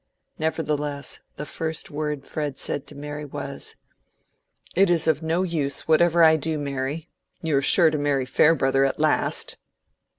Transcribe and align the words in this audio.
Nevertheless, 0.39 1.21
the 1.35 1.45
first 1.45 1.91
word 1.91 2.27
Fred 2.27 2.57
said 2.57 2.87
to 2.87 2.95
Mary 2.95 3.23
was— 3.23 3.75
"It 4.75 4.89
is 4.89 5.07
of 5.07 5.21
no 5.21 5.43
use, 5.43 5.81
whatever 5.87 6.23
I 6.23 6.37
do, 6.37 6.57
Mary. 6.57 7.07
You 7.43 7.57
are 7.57 7.61
sure 7.61 7.91
to 7.91 7.99
marry 7.99 8.25
Farebrother 8.25 8.83
at 8.83 8.99
last." 8.99 9.57